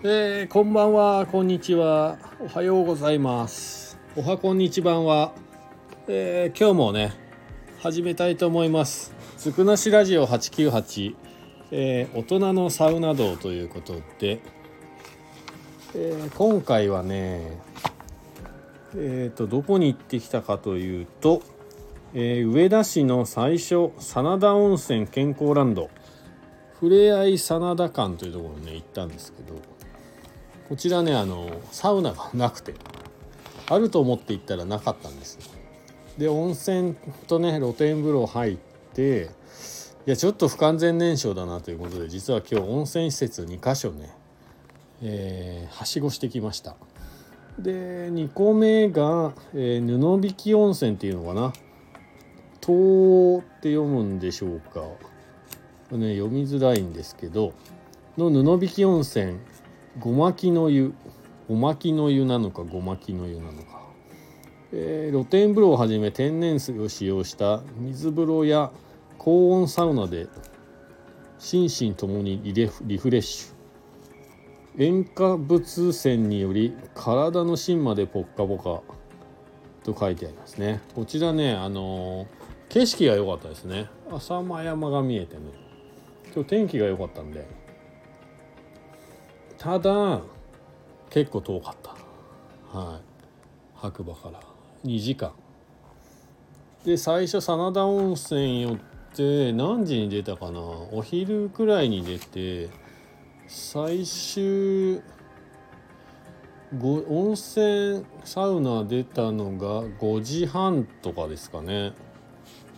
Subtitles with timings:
[0.00, 2.18] えー、こんばんはこんにちは。
[2.38, 3.98] おはようございます。
[4.14, 5.32] おはこんにちばんは、
[6.06, 7.14] えー、今日もね
[7.80, 9.12] 始めたいと思います。
[9.36, 11.16] つくなしラジオ898、
[11.72, 14.40] えー、大人のサウナ道ということで、
[15.96, 17.60] えー、今回はね
[18.94, 21.42] えーと、どこに行ってきたかというと、
[22.14, 25.90] えー、上田市の最初真田温泉健康ランド。
[26.78, 29.60] ふれあい真田館というところにね行ったんですけど
[30.68, 32.74] こちらねあのサウナがなくて
[33.70, 35.38] あると思って行ったらなかったんです
[36.18, 36.94] で温泉
[37.26, 38.56] とね露天風呂入っ
[38.92, 39.30] て
[40.06, 44.10] いやちょっと不完全燃焼だなということで実は今日温泉施設2か所ね、
[45.02, 46.76] えー、はしごしてきました。
[47.58, 51.52] で2個目が、えー、布引温泉っていうのかな
[52.62, 54.80] 「と」って読むんでしょうか。
[55.96, 57.52] ね読みづらいんですけど
[58.16, 59.38] の布引温泉
[59.98, 60.94] ごまきの湯。
[61.48, 63.82] おまきの湯なのかごまきの湯なのか、
[64.72, 68.70] えー、露天風呂をはじめ天然水を使用した水風呂や
[69.16, 70.28] 高温サウナで
[71.38, 73.54] 心身ともにリフレッシュ。
[74.76, 78.82] 塩化物泉により体の芯までポッカポカ。
[79.84, 80.80] と書いてありますね。
[80.94, 82.26] こちらねあのー、
[82.68, 83.88] 景色が良かったですね。
[84.12, 85.42] 浅間山が見えてね。
[86.34, 87.48] 今日天気が良かったんで。
[89.58, 90.20] ただ
[91.10, 92.78] 結構遠かった。
[92.78, 93.00] はい。
[93.74, 94.40] 白馬から。
[94.84, 95.32] 2時間。
[96.84, 98.78] で最初真田温泉寄っ
[99.14, 100.60] て何時に出たかな。
[100.60, 102.70] お昼くらいに出て
[103.48, 105.02] 最終
[106.80, 111.92] 温泉サウナ出たのが5時半とかですかね。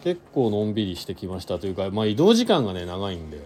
[0.02, 3.38] 結構のんびりしてきましたというかまあ移動時間がね長いんで。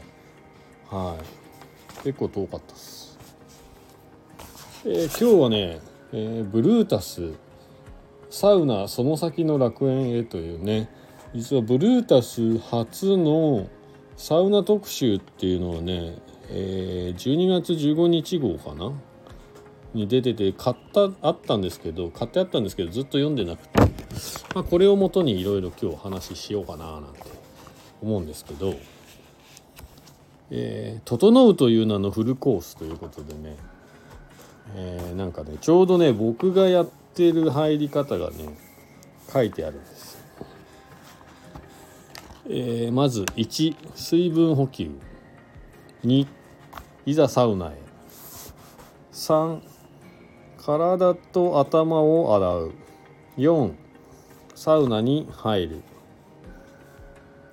[0.89, 2.05] はい。
[2.05, 3.04] 結構遠かったです。
[4.87, 5.81] えー、今日はね、
[6.13, 7.33] えー、ブルータス
[8.29, 10.91] サウナその先の楽園へというね。
[11.35, 13.67] 実はブルータス初の
[14.19, 16.19] サウナ特集っていうのはね、
[16.51, 18.93] えー、12月15日号かな？
[19.95, 23.81] に出てて買ったあったんですけど買ってあったんですけどずっと読んでなくて、
[24.55, 27.21] まあ、これをもとにいろいろ今日お話ししようかななんて
[28.03, 28.75] 思うんですけど
[30.51, 33.57] 「えー、整う」という名のフルコースということでね。
[34.75, 38.57] えー、なんかねちょうどね僕がやってる入り方がね
[39.33, 40.19] 書いてあるんです、
[42.47, 44.91] えー、まず1水分補給。
[46.05, 46.27] 2
[47.07, 47.79] いざサウナへ。
[49.13, 49.61] 3
[50.59, 52.73] 体と頭を洗う。
[53.39, 53.75] 4
[54.55, 55.83] サウナに入る。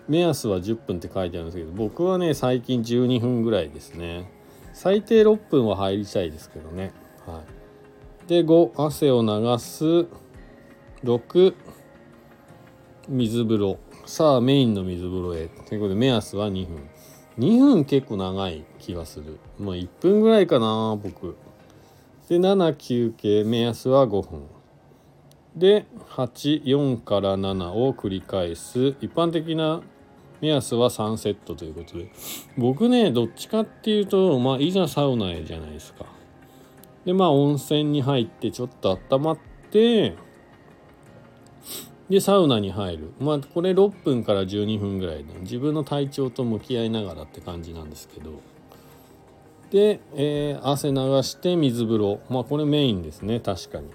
[0.07, 4.29] 目安は10分って書いてあるんですけど僕はね最近12分ぐらいですね。
[4.73, 6.91] 最低6分は入りたいですけどね。
[7.31, 7.43] は
[8.25, 10.07] い、で5汗を流す。
[11.03, 11.55] 6
[13.09, 13.77] 水風呂。
[14.05, 15.47] さあメインの水風呂へ。
[15.67, 16.89] ということで目安は2分。
[17.39, 19.39] 2分結構長い気がする。
[19.57, 21.35] もう1分ぐらいかな僕。
[22.29, 23.43] で7休憩。
[23.43, 24.43] 目安は5分。
[25.55, 28.95] で84から7を繰り返す。
[29.01, 29.81] 一般的な
[30.39, 32.11] 目安は3セットということで。
[32.57, 36.05] 僕ねどっちかっていうとまあいざサウナへじゃないですか。
[37.05, 39.37] でまあ温泉に入ってちょっと温まっ
[39.71, 40.15] て
[42.11, 43.13] でサウナに入る。
[43.19, 48.41] まあこれ6分から12分ぐらいで自分の体調と向き合いながらって感じなんですけど。
[49.71, 52.19] で、えー、汗流して水風呂。
[52.29, 53.87] まあこれメインですね確かに。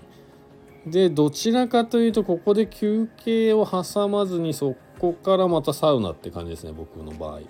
[0.90, 7.40] でどちらかというとここで休憩を挟まずにそこからまたサウナって感じですね僕の場合。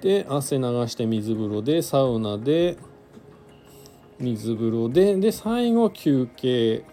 [0.00, 2.76] で汗流して水風呂でサウナで
[4.18, 6.84] 水風呂でで最後休憩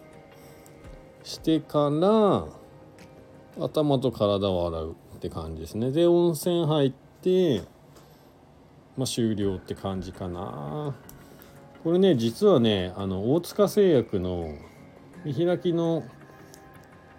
[1.24, 2.46] してから
[3.64, 5.92] 頭と体を洗うって感じですね。
[5.92, 7.62] で温泉入って、
[8.98, 10.96] まあ、終了って感じかな。
[11.84, 14.56] これね実はねあの大塚製薬の
[15.24, 16.04] 見開きの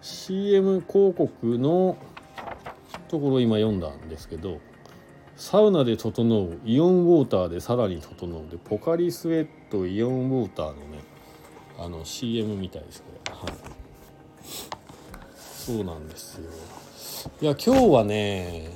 [0.00, 1.96] CM 広告の
[3.08, 4.60] ところ今読んだんですけど
[5.42, 11.02] サウナで整うイオンウォーターでさらに整うでポカリスエットイオンウォーターのね
[11.80, 13.52] あの CM みたいですけど、はい、
[15.34, 16.48] そうなんですよ。
[17.40, 18.70] いや今日はね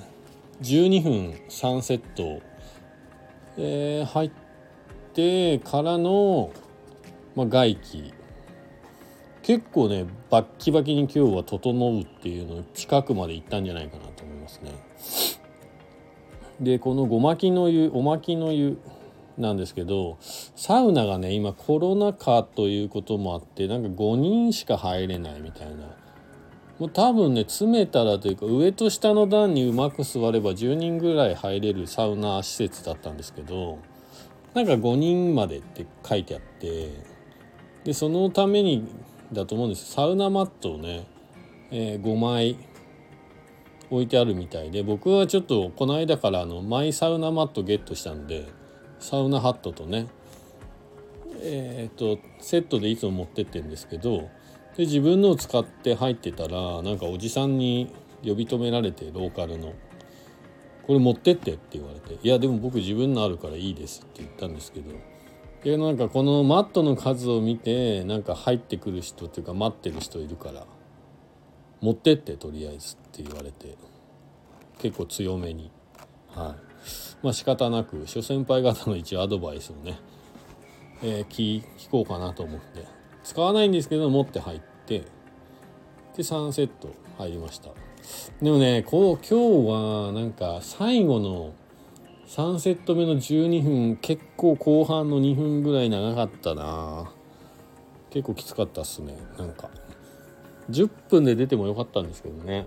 [0.60, 2.42] 12分3セット、
[3.56, 4.30] えー、入っ
[5.14, 6.50] てからの、
[7.36, 8.12] まあ、外気。
[9.44, 15.35] 結構ねバッキバキに今日は「整う」っていうの近くまで行ったんじゃないかなと思いますね。
[16.60, 18.78] でこのごまきの湯おまきの湯
[19.38, 25.94] なんですけどサウナがね今コロナ禍ということもあってなんか5人しか入れないみたいな。
[26.78, 33.78] もう多分ね詰めたらというか上と下の段にうまく座れば10人ぐらい入れるサウナ施設だったんですけど
[34.52, 36.90] なんか5人までって書いてあって
[37.84, 38.86] でそのために
[39.32, 39.90] だと思うんです。
[39.90, 41.06] サウナマットをね、
[41.70, 42.58] えー、5枚
[43.90, 48.48] 置いてあるみたいで僕はちょっとこの間からあのマイサウナマットゲットしたんで
[48.98, 50.08] サウナハットとね
[51.42, 54.28] えっ、とセットでいつも持ってってんですけど
[54.76, 57.92] で自分のを使って入ってたらなんかおじさんに
[58.24, 59.74] 呼び止められてローカルの
[60.86, 64.90] 「これ持ってって」って言われて「いやでも僕自分のあるからいいです」って言ったんですけど
[65.62, 70.66] でなんかこのマットの数を見てなんか入ってくる人っていうか待ってる人いるから
[71.80, 73.76] 「持ってってとりあえず」って言われて
[74.78, 75.70] 結構強めに。
[76.28, 76.66] はい。
[77.22, 79.98] まあ仕方なく諸先輩方の一応アドバイスをね、
[81.02, 82.96] えー、聞聞こうかなと思って。
[83.26, 87.70] 使わないんですけど持って入ってで3セット入りました。
[88.40, 91.52] でもねこう今日はなんか最後の
[92.28, 97.10] 3セット目の12分結構後半の2分ぐらい長かったな。
[98.10, 99.70] 結構きつかったっすねなんか。
[100.70, 102.66] 10分で出てもよかったんですけどね。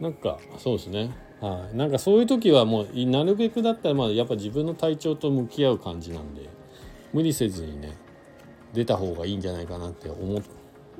[0.00, 1.10] なんかそうですね。
[1.40, 6.48] はい、なんかそういう時はもうなるべくだったらまあやっぱ自分の体調と向き合う感じなんで
[7.12, 7.96] 無理せずにね
[8.72, 10.42] 出た方がいいんじゃないかなって思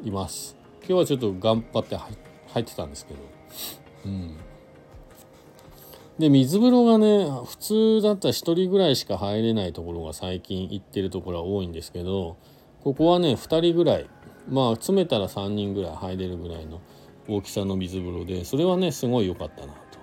[0.05, 0.57] います。
[0.81, 3.21] 今日はちょっと頑張って入ってたんですけど。
[4.07, 4.37] うん。
[6.19, 12.39] で水風呂がね普通だったら1人ぐらいしか入れないところが最近行ってるところは多いんですけど
[12.83, 14.09] ここはね2人ぐらい
[14.49, 16.81] まあ詰めたら3人ぐらい入れるぐらいの
[17.29, 19.99] 大きさの水風呂でそれはねすごい良かったなと。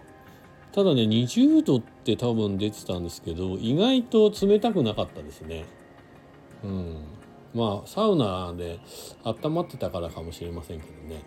[0.74, 5.66] ただね20度って多分出てたんですけど意外と冷たくなかったですね。
[6.64, 6.98] うん。
[7.54, 8.80] まあサウナで
[9.24, 11.22] 温まってたからかもしれませんけどね。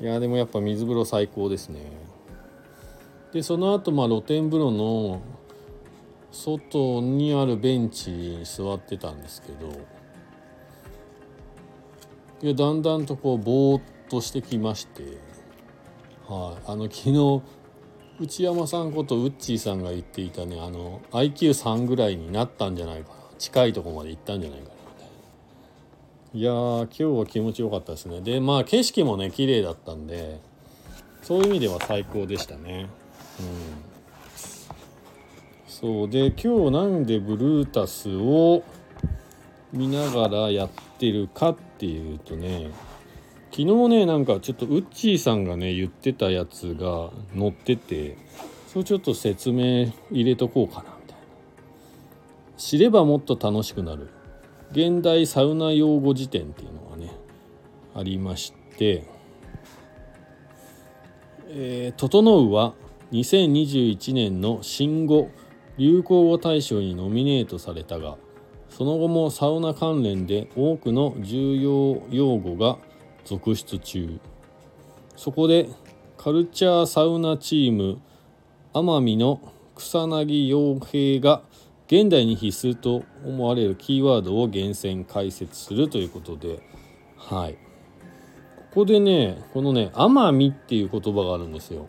[0.00, 0.04] うん。
[0.04, 1.80] いやでもやっぱ水風呂最高ですね。
[3.32, 5.22] でその後まあ露天風呂の
[6.32, 9.72] 外にあるベンチに座ってたんですけど
[12.42, 15.02] いやだんだんとこうぼーっとしてきまして
[16.26, 17.42] はい、あの昨日
[18.20, 23.16] 内山さんことウッチーさんが言っていたねあの IQ3 ぐらいになったんじゃないかな。
[23.38, 25.12] 近いとこまで行ったんじゃないかなみたいな
[26.34, 28.20] いやー今日は気持ちよかったですね。
[28.20, 30.40] でまあ景色もね綺麗だったんで
[31.22, 32.88] そういう意味では最高でしたね。
[33.40, 33.46] うん。
[35.66, 36.08] そう。
[36.08, 38.62] で今日なんでブルータスを
[39.72, 42.70] 見ながらやってるかってていうとね
[43.50, 48.16] 昨日ねなんかちょっとウッチーさんがね言ってたやつが載ってて
[48.68, 51.24] それちょっと説明入れとこうかなみたいな。
[52.56, 54.08] 知ればもっと楽しくなる。
[54.70, 57.12] 現代サウナ用語辞典っていうのがね
[57.94, 59.04] ありまして
[61.48, 62.72] えー、整うは
[63.10, 65.28] 2021年の新語・
[65.76, 68.16] 流行語大賞にノミネートされたが
[68.76, 72.78] その後もサウナ関連で多くの重要用語が
[73.24, 74.18] 続出中。
[75.16, 75.68] そこで
[76.16, 78.00] カルチャーサウナチーム
[78.72, 79.40] 奄美の
[79.76, 81.42] 草薙洋平が
[81.86, 86.62] 現代に必須と思われるキーワードを厳選解説するということで。
[87.16, 87.58] はい。
[88.72, 91.88] ここでねこのね奄美っていう言葉があるんですよ、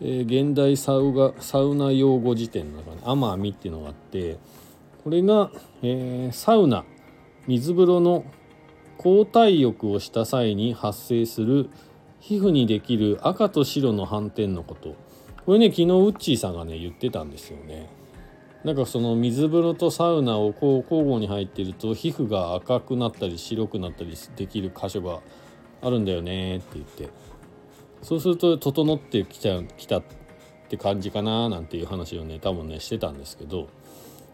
[0.00, 4.38] えー、現代サウガサウナ用語辞典の中に奄美っていうのがあって
[5.02, 5.50] これが、
[5.82, 6.84] えー、サウナ
[7.46, 8.24] 水風呂の
[8.98, 11.70] 交代浴をした際に発生する
[12.20, 14.94] 皮膚にできる赤と白の斑点のこと。
[15.46, 17.88] これね昨日ウッチーさんがね言ってたんですよね。
[18.62, 25.20] なんかその水風呂とサウナをこう交互に入ってると皮膚が赤くなったり白くなったりできる箇所が
[25.80, 27.08] あるんだよねって言って。
[28.02, 30.02] そうすると整ってきちゃきたっ
[30.68, 33.68] て感じかななんていう話をね多分ねしてたんですけど。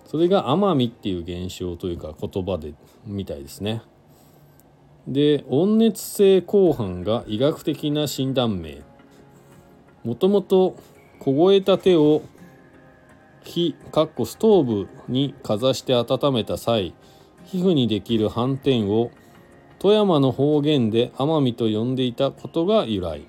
[0.06, 3.82] それが奄美っていう現象というか言葉でみたいですね。
[5.06, 8.82] で温熱性後半が医学的な診断名。
[10.04, 10.76] もともと
[11.18, 12.22] 凍えた手を
[13.42, 16.94] 火かっこストーブにかざして温めた際
[17.44, 19.10] 皮膚にできる斑点を
[19.78, 23.22] 富山の方言で奄美と呼んでいたことが由来。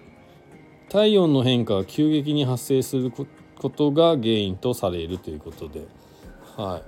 [0.90, 3.26] 体温の変化が急激に発生するこ
[3.70, 5.86] とが原因とされるということで、
[6.58, 6.84] はい、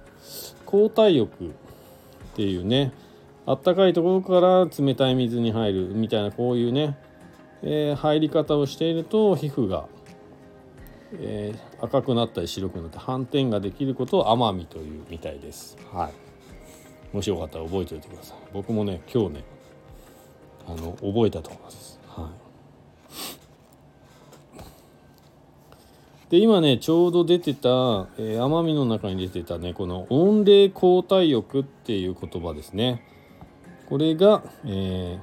[0.65, 1.49] 交代浴っ
[2.35, 2.91] ていうね
[3.45, 6.97] あったかいところから冷たい水に入るみたいなこういうね、
[7.61, 9.87] えー、入り方をしていると皮膚が
[11.13, 15.77] えー、赤くなったり白くなって斑点ができることを甘みというみたいです。
[15.91, 17.15] はい。
[17.15, 18.37] もしよかったら覚えておいてください。
[18.53, 19.43] 僕もね今日ね
[20.67, 21.99] あの覚えたと思います。
[22.07, 22.48] はい。
[26.29, 27.69] で今ねちょうど出てた、
[28.17, 33.03] えー、奄美の中に出てたねこの温冷交代浴っていう言葉ですね。
[33.87, 35.19] これが、え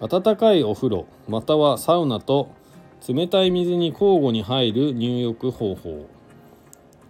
[0.00, 2.52] ー、温かいお風呂またはサウナと
[3.08, 6.08] 冷たい水に交互に入る入浴方法。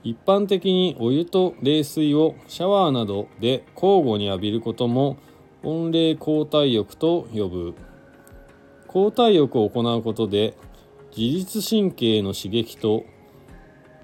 [0.05, 5.19] 一般的にお湯と冷水をシャワーなどで交互に浴びることも
[5.63, 7.75] 温冷交代浴と呼ぶ。
[8.87, 10.57] 交代浴を行うことで
[11.15, 13.05] 自律神経の刺激と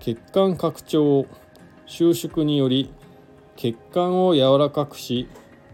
[0.05, 1.27] 血管拡張
[1.87, 2.93] 収縮により
[3.57, 5.31] 血管を柔らかくし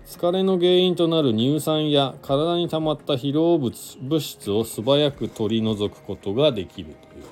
[0.07, 7.25] 疲れの原因となる乳酸や体に溜まった疲労物物質を素早く取り除くことができるという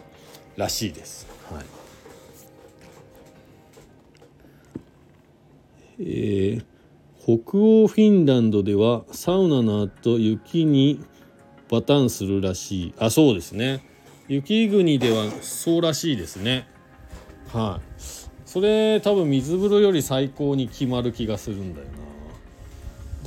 [0.56, 1.28] らしいです。
[1.52, 1.64] はい。
[6.00, 6.64] えー、
[7.22, 11.00] 北欧フィンランドではサウナの後雪に
[11.70, 12.94] バタンするらしい。
[12.98, 13.84] あそうですね。
[14.26, 16.68] 雪国ではそうらしいですね
[17.52, 18.02] はい。
[18.44, 21.92] それ多分水風呂より最高に決まる気がするんだよな。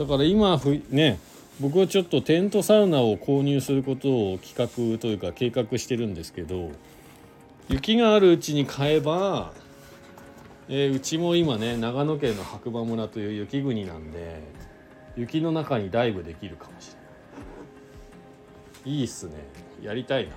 [0.04, 0.60] だから今
[0.90, 1.20] ね
[1.60, 6.72] 僕はちょっとテントサウナを購入することを企画というか計画してるんですけど
[7.70, 9.54] 雪があるうちに買えば、
[10.70, 14.42] えー、うちも今ね長野県の白馬村という雪国なんで
[15.16, 17.02] 雪の中にダイブできるかもしれない。
[18.98, 19.34] いいっすね。
[19.84, 20.34] やりたいな。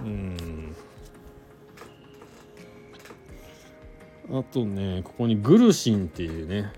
[0.00, 0.36] うん。
[4.32, 6.72] あとねここにグルシンっていうね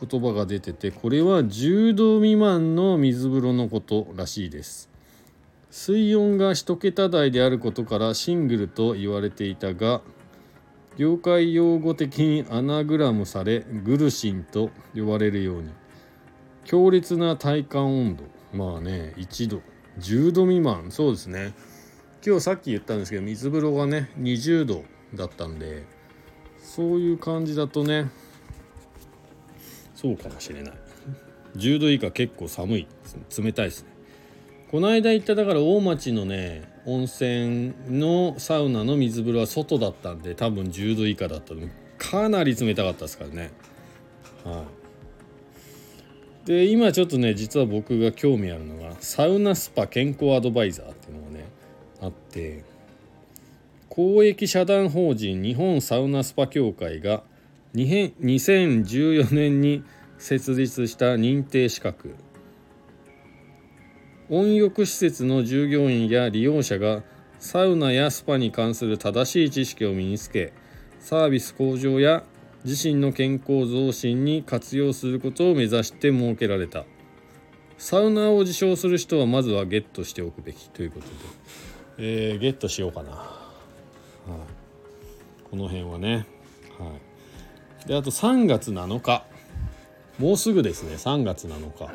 [0.00, 4.88] 言葉が出ててこれは10度未満の水風呂のことらしいです。
[5.70, 10.02] 水温が1桁台であることからシングルと言われていたが
[10.96, 15.70] 業界用語的にアナグラムされグルシンと呼ばれるように。
[16.64, 18.22] 強烈な体感温度。
[18.52, 19.62] まあね1度。
[19.98, 20.92] 10度未満。
[20.92, 21.54] そうですね。
[22.24, 24.84] 今日さっき言ったんですけど水風呂がね20度
[25.14, 25.84] だったんで
[26.74, 28.10] そういう感じだとね。
[29.94, 30.72] そうかもしれない。
[31.56, 32.88] 10度以下結構寒い
[33.38, 33.90] 冷たいですね。
[34.72, 41.68] この間行っただから大町のね温泉のサウナの水風呂は外だったんで多分10度以下だったの。
[41.96, 43.52] かなり冷たかったですからね。
[44.44, 44.64] は
[46.44, 46.46] い。
[46.48, 51.44] で今ちょっとね実は僕が興味あるのがサウナスパ健康アドバイザーっていうのがね
[52.00, 52.73] あって。
[53.94, 57.22] 公益社団法人日本サウナスパ協会が
[57.76, 59.84] 2014年に
[60.18, 62.16] 設立した認定資格。
[64.30, 67.04] 温浴施設の従業員や利用者が
[67.38, 70.52] サウナやスパに関する正しい知識を身につけ
[70.98, 72.24] サービス向上や
[72.64, 76.84] 自身の健康増進に活用することを目指して設けられた。
[77.78, 81.12] サウナを受賞する人はまずはゲットしておくべきということで、
[81.98, 83.43] えー、ゲットしようかな、
[84.26, 84.38] はい、
[85.50, 86.26] この辺はね、
[86.78, 86.92] は
[87.84, 89.24] い、であと3月7日
[90.18, 90.94] もうすぐですね。
[90.94, 91.92] 3月7日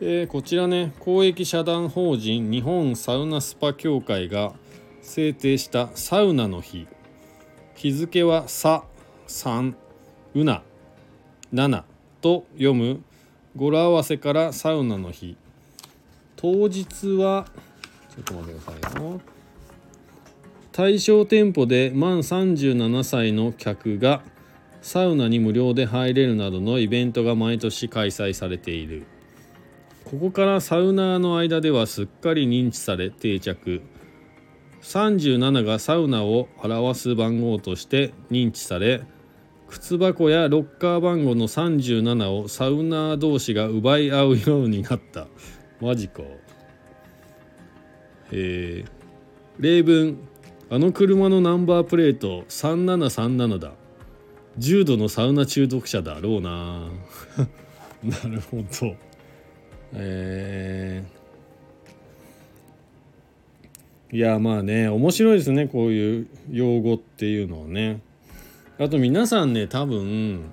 [0.00, 0.94] え、こちらね。
[0.98, 4.54] 公益社団法人日本サウナスパ協会が
[5.02, 6.88] 制定したサウナの日。
[7.74, 8.84] 日付は「さ」
[9.26, 9.76] 「三」
[10.34, 10.62] 「うな」
[11.52, 11.84] 「七」
[12.22, 13.02] と読む
[13.56, 15.36] 語呂合わせからサウナの日。
[16.36, 17.46] 当日は
[18.08, 19.20] ちょっと待ってくださいよ。
[20.72, 24.22] 対象店舗で満37歳の客が
[24.82, 29.04] サウナに無料で入れるなどのイベントが毎年開催されている。
[30.04, 33.82] ここからサウナーの間ではすっかり認知され定着。
[34.82, 39.02] 37がサウナを表す番号として認知され
[39.68, 45.28] 靴箱やロッカー番号の37をサウナー同士が奪い合うようになった。
[45.80, 46.22] マジか。
[48.32, 48.90] えー、
[49.58, 50.29] 例文。
[50.72, 53.72] あの車のナンバープレート3737だ。
[54.56, 56.88] 重度のサウナ中毒者だろうな。
[58.04, 58.94] なるほど。
[59.94, 68.00] えー、いやまあね面白いですねこういう用語っていうのはね。
[68.78, 70.52] あと皆さんね多分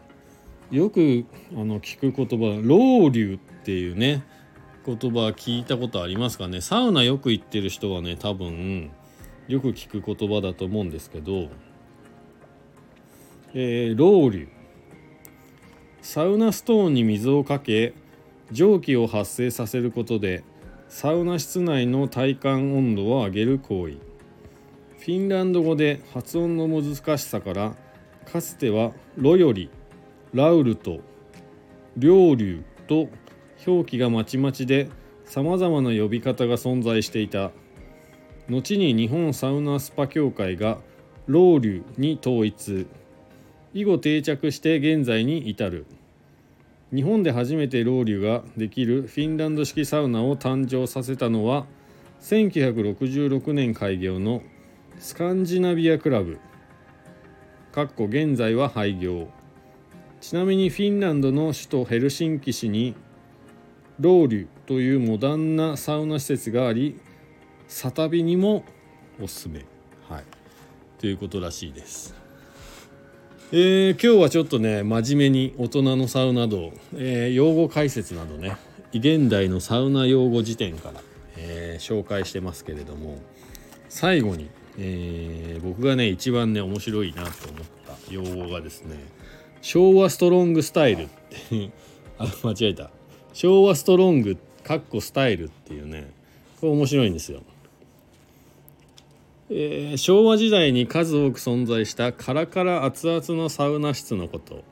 [0.72, 4.24] よくあの聞く言葉「老流」っていうね
[4.84, 6.60] 言葉聞いたことありますかね。
[6.62, 8.90] サウナよく行ってる人はね多分
[9.48, 11.50] よく聞く言葉だと思うんですけど
[13.54, 14.48] えー、ロウリュ。
[16.02, 17.94] サウナストーンに水をかけ
[18.52, 20.44] 蒸気を発生させることで
[20.90, 23.98] サウナ室内の体感温度を上げる行為。
[25.00, 27.76] フィンランド語で発音の難しさから
[28.26, 29.70] かつてはロより
[30.34, 31.00] ラウルと
[31.96, 33.08] 両流と
[33.66, 34.90] 表記がまちまちで
[35.26, 37.52] さまざまな呼び方が存在していた。
[38.50, 40.78] 後に日本サウナスパ協会が
[41.28, 42.88] 老流に統一。
[43.74, 45.86] 以後定着して現在に至る。
[46.94, 51.66] 日本で初めてロウリュができるフィンランド式サウナを誕生させたのは
[52.22, 54.42] 1966年開業の
[54.98, 56.40] スカンジナビアクラブ。
[57.74, 59.28] かっこ現在は廃業。
[60.22, 62.96] ちなみにフィンランドの首都ヘルシンキ市に
[64.00, 67.00] ロウリュというモダンなサウナ施設があり
[67.68, 68.64] サタビにも
[69.22, 69.66] おすすめ、
[70.10, 70.24] はい、
[71.00, 72.16] ということらしいです。
[73.52, 78.58] えー、今日はちょっとね真面目に大人のサウナ道、えー、用語解説などね
[78.94, 81.02] 現代のサウナ用語辞典から、
[81.38, 83.20] えー、紹介してますけれども
[83.88, 88.98] 最後に、え僕がね一番ね面白いなと思った用語がですね
[89.62, 91.08] 昭和ストロングスタイルっ
[91.50, 91.72] て
[92.20, 92.92] あ間違えた
[93.34, 96.12] 昭和ストロングかっこスタイルっていうね
[96.60, 97.44] これ面白いんですよ。
[99.50, 104.64] えー、昭和時代に数多く存在したカラカラ熱々のサウナ室のこと。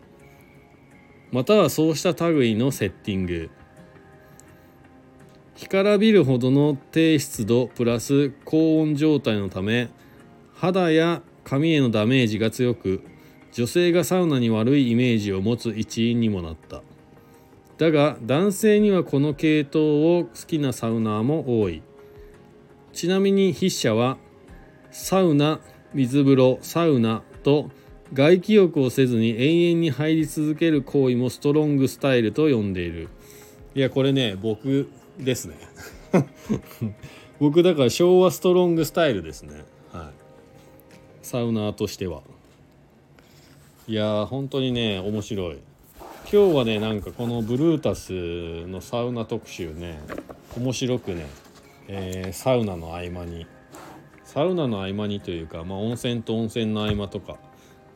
[1.32, 3.50] またはそうした類のセッティング。
[5.55, 9.89] 干からびるほどの低湿度プラス高温状態のため
[10.53, 13.01] 肌や髪へのダメージが強く
[13.53, 16.82] 女性がサウナに悪いイメージを持つ一因にもなった。
[17.77, 21.82] だが男性にはこの系統を好きなサウナーも多い。
[22.91, 24.17] ちなみに筆者は
[24.98, 25.60] サウナ
[25.94, 27.70] 水風呂サウナと
[28.14, 33.10] 外気浴をせずに永遠に入り続ける行為もストロングスタイルと呼んでいる。
[33.75, 35.56] いやこれね僕ですね。
[37.40, 39.66] 僕だから昭和ストロングスタイルですね。
[39.91, 40.06] はい。
[41.22, 42.22] サウナーとしては。
[43.89, 45.58] いや本当にね面白い。
[46.32, 50.00] 今日はねなんかこのブルータスのサウナ特集ね
[50.58, 51.26] 面白くね、
[51.89, 53.46] えー、サウナの合間に
[54.36, 57.38] サウナの合間にというか、まあ、温泉と温泉の合間とか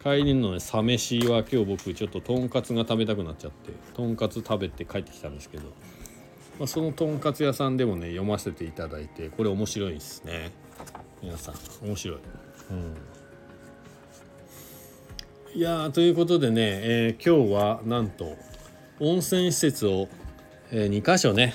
[0.01, 5.65] 帰りのねサ飯は今日僕ちょっととんかつが食べたくなっちゃってとんかつ食べて帰ってきたんですけど、
[6.57, 10.53] まあ、そのとんかつ屋さんでもね読ませていただいてこれ面白いですね。
[11.21, 12.19] 皆さん面白い、
[12.71, 12.73] う
[15.53, 18.37] ん、いやということでね、えー、今日はなんと
[19.01, 20.07] 温泉施設を、
[20.71, 21.53] えー、2か所ね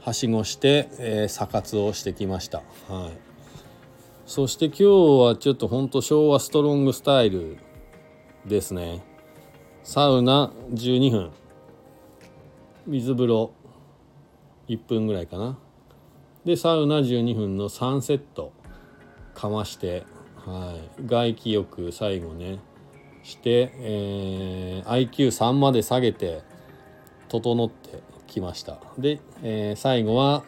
[0.00, 2.62] はしごして、えー、査活をしてきました。
[2.88, 3.31] はい。
[4.24, 7.58] そして今日はちょっとほんと昭和ストロングスタイル
[8.46, 9.02] ですね。
[9.82, 11.30] サウナ12分。
[12.86, 13.52] 水風呂
[14.68, 15.58] 1分ぐらいかな。
[16.44, 18.52] でサウナ12分の3セット
[19.34, 20.04] かまして、
[20.36, 22.58] はい、外気浴最後ね
[23.22, 26.42] して、えー、IQ3 まで下げて
[27.28, 28.78] 整ってきました。
[28.98, 30.44] で、えー、最後は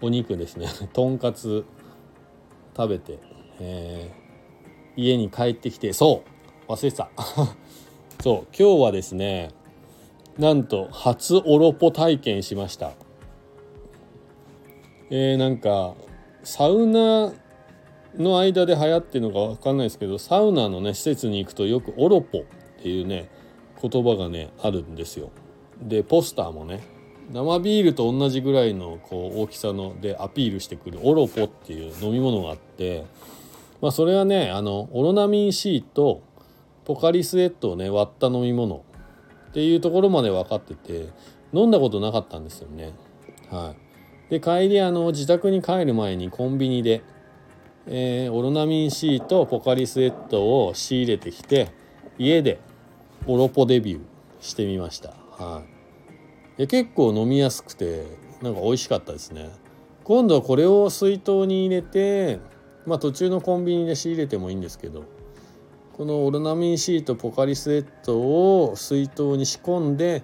[0.00, 0.68] お肉ですね。
[0.92, 1.64] とんかつ。
[2.78, 3.18] 食べて、
[3.58, 6.22] えー、家に帰ってきてそ
[6.68, 7.10] う忘れてた。
[8.22, 9.50] そう今日はですね
[10.38, 12.92] なんと初オロポ体験しました。
[15.10, 15.94] えー、なんか
[16.44, 17.32] サウナ
[18.16, 22.42] の間で流行ってるのか分かんないですけどサウナのね施設に行くとよくオロポっ
[22.80, 23.28] ていうね
[23.82, 25.30] 言葉がねあるんですよ。
[25.82, 26.97] でポスターもね
[27.30, 33.04] 生ビールと同じぐらいのこう大きさのでアピールしてくるオロポっていう飲み物があって、
[33.82, 36.22] まあ、それはねあのオロナミン C と
[36.84, 38.82] ポカリスエットをね割った飲み物
[39.50, 41.08] っていうところまで分かってて
[41.52, 42.94] 飲んだことなかったんですよね。
[43.50, 43.74] は
[44.28, 47.02] い、で帰りあの自宅に帰る前にコンビニで、
[47.86, 51.70] えー、オロナミン C とポカリスエットを仕入れてきて
[52.18, 52.58] 家で
[53.26, 54.00] オロポデビュー
[54.40, 55.12] してみました。
[55.42, 55.77] はい
[56.58, 58.04] や結構飲みやすくて
[58.42, 59.50] なんか美味しかったですね。
[60.04, 62.40] 今度はこれを水筒に入れて
[62.86, 65.04] まあ途中のコンビニで仕入れてもいいんですけど
[65.96, 70.22] このオロナミン C とポカリスエットを水筒に仕込んで、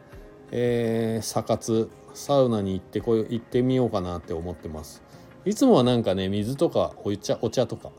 [0.51, 5.03] えー、サ活サウナに行ってこう行ってみようかなって思ってます。
[5.45, 7.91] いつもはなんかね水とかお茶お茶とか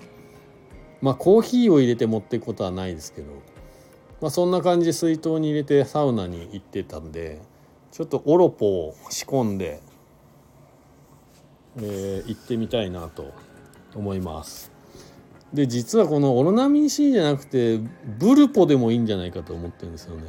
[1.02, 3.28] まあコーヒーを入れて持っていくことはないですけど
[4.22, 7.42] まあそんな感じで水筒に入れてサウナに行ってたんで
[7.96, 9.80] ちょっとオロポを仕込んで、
[11.78, 13.32] えー、行ってみたいなと
[13.96, 14.70] 思います。
[15.54, 17.80] で実はこのオロナミン C じゃなくて
[18.20, 20.24] ブルポでもいいんじゃないかと思ってるんですよね。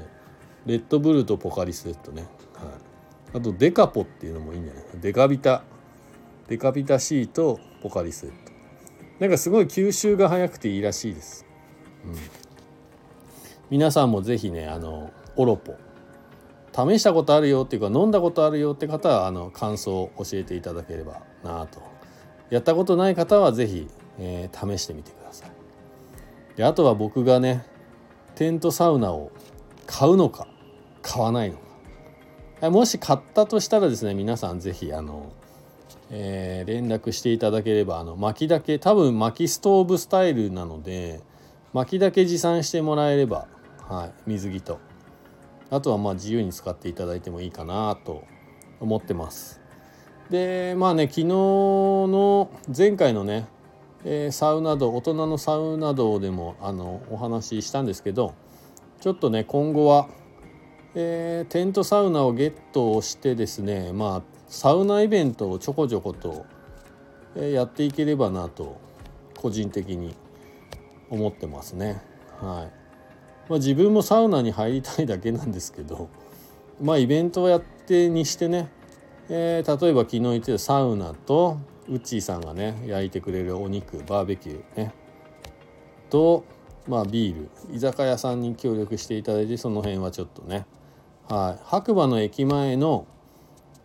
[0.64, 2.68] レッドブルとポカリスエットね、は
[3.34, 4.84] い、あとデカポっていうのもいいんじゃない？
[5.00, 5.64] デカビタ。
[6.46, 8.26] デカビタ C とポカリス。
[8.26, 8.52] エット
[9.18, 11.44] なんかすごい吸収が早くていいらしいです、
[12.04, 12.14] うん、
[13.70, 15.74] 皆さんも是非ねあのオロポ
[16.76, 21.80] 試したことあるよっていうか飲んだことあるよって方はあの感想を教えていただければなと。
[22.50, 25.50] やったことない方は是非、えー、試してみてください。
[26.56, 27.64] であとは僕がね
[28.34, 29.32] テントサウナを
[29.86, 30.46] 買うのか
[31.02, 31.56] 買わないの
[32.60, 32.70] か。
[32.70, 35.32] もし買ったとしたらですね皆さん是非あの、
[36.10, 41.20] えー、連絡していただければあの薪だけ多分薪ストーブスタイルなので
[41.72, 43.46] 薪だけ持参してもらえれば、
[43.88, 44.78] はい、水着と
[45.70, 48.24] あとはまあ自由に使っていただいてもいいかなと
[48.80, 49.60] 思ってます。
[50.30, 53.46] でまあね昨日の前回のね、
[54.04, 58.34] え、サウナ道大人のサウナ道でもあのお話ししたんですけど
[59.00, 60.08] ちょっとね今後は、
[60.94, 66.44] えー、テントサウナをゲットしてですねまあサウナイベントをちょこちょこと、
[67.36, 68.80] え、やっていければなと
[69.36, 70.14] 個人的に
[71.08, 72.02] 思ってますね。
[72.40, 72.85] はい
[73.48, 76.08] まあ、自分もサウナに入りたいだけなんですけど
[76.80, 78.68] まあイベントをやってにしてね、
[79.28, 84.92] えー、例えば昨日言ってたサウナとウッチーさんがね焼いてくれるお肉バーベキューね
[86.10, 86.44] と
[86.88, 90.66] まあビール居酒屋さんに協力していただいてその辺はちょっとね
[91.28, 91.62] はい。
[91.64, 93.06] 白馬の駅前の、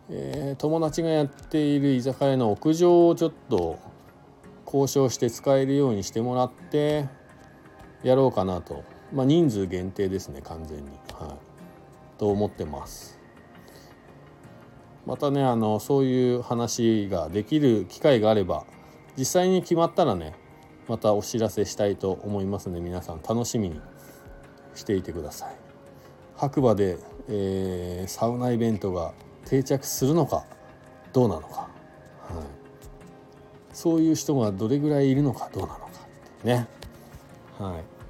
[0.09, 3.79] えー、友達がやっている居酒屋の屋上をちょっと
[4.65, 7.09] 交渉して使えるようにしてもらって
[8.03, 8.83] やろうかなと。
[9.13, 13.19] まあ、人数限定ですね完全に、はい、と思ってます。
[15.05, 18.65] またねあのそういう話ができる機会があれば
[19.17, 20.35] 実際に決まったらね
[20.87, 23.81] またお知らせしたいと思いますので皆さん楽しみに
[24.75, 25.55] していてください。
[26.35, 26.97] 白馬で、
[27.27, 29.13] えー、サウナイベントが
[29.45, 30.45] 定着するのか
[31.13, 31.69] どうなのか、はい、
[33.73, 35.89] そういう人がどれぐらいいるのかどうなのか
[36.43, 36.67] ね。
[37.59, 38.00] はい。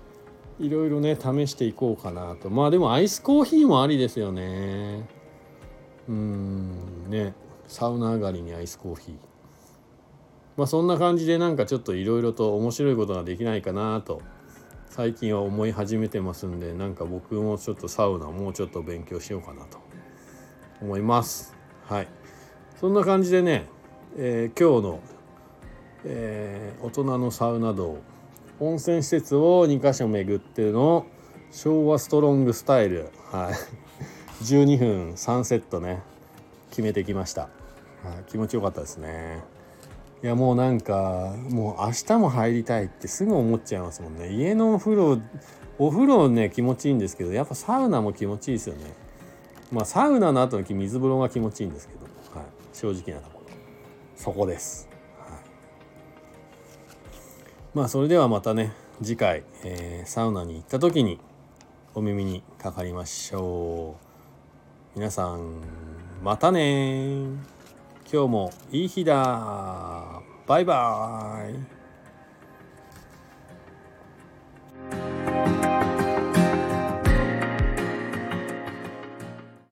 [0.61, 2.49] いろいろね試していこうかなと。
[2.49, 5.07] まあでもアイスコーヒーもありですよね。
[6.07, 7.33] うんね。
[7.67, 9.15] サウナ上がりにアイスコーヒー。
[10.57, 14.21] まあそんな感じでなんかちょっといろいろと面白いことができないかなと。
[14.89, 19.79] 最近は思い始めてますんでなんか僕もちょっとサウナもうちょっと勉強しようかなと
[20.81, 21.55] 思います。
[21.87, 22.07] はい。
[22.79, 23.67] そんな感じでね、
[24.17, 24.99] えー、今日の、
[26.03, 28.10] えー、大人のサウナ道。
[28.61, 31.07] 温泉施設を2か所巡っての
[31.51, 33.53] 昭和ストロングスタイル、はい、
[34.45, 36.03] 12分3セットね。
[36.69, 37.51] 決めてきました、はい、
[38.29, 39.43] 気持ちよかったですね。
[40.23, 44.29] いやもうなんかもう明日も入りたいってすぐ思っちゃいますもんね。
[44.29, 45.19] 家のお風呂
[45.79, 48.93] お風呂ね気持ちいいんですけどやっぱサウナも気持ちいいですよね。
[49.71, 52.01] まあサウナの後の水風呂が気持ちいいんですけど、
[52.39, 53.53] はい、正直なところ。
[54.15, 54.90] そこです。
[57.73, 61.19] まあそれではまたね次回、えー、サウナに行った時に
[61.95, 63.95] お耳にかかりましょ
[64.95, 64.99] う。
[64.99, 65.61] 皆さん
[66.21, 67.51] またね。
[68.11, 70.21] 今日もいい日だ。
[70.47, 71.80] バイバーイ。